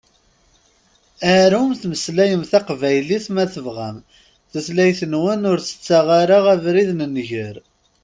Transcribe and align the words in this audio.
Arum 1.35 1.69
temmeslayem 1.81 2.43
taqbaylit 2.51 3.25
ma 3.35 3.43
tebɣam, 3.53 3.97
tutlayt-nwen, 4.51 5.41
ur 5.51 5.59
tettaɣ 5.61 6.07
ara 6.21 6.37
abrid 6.53 6.89
n 6.93 7.01
nnger. 7.09 7.55